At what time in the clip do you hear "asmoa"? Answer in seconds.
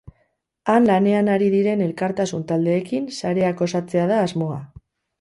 4.27-4.63